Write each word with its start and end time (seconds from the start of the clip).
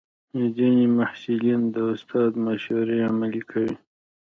ځینې 0.55 0.85
محصلین 0.97 1.61
د 1.75 1.77
استاد 1.93 2.31
مشورې 2.45 2.97
عملي 3.09 3.41
کوي. 3.51 3.75